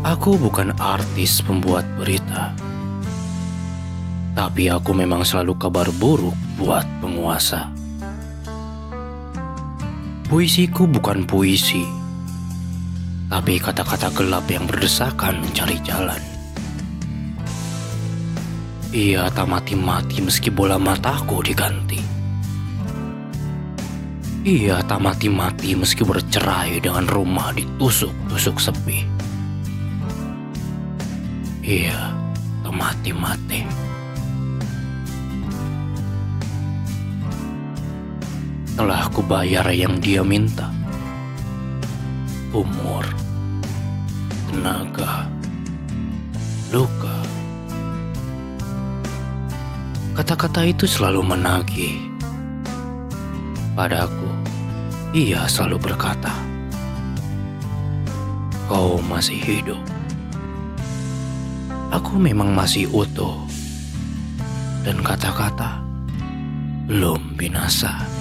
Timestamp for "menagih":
51.28-52.00